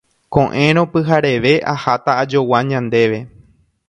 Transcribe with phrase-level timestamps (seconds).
[0.35, 3.21] Ko'ẽrõ pyhareve aháta ajogua ñandéve.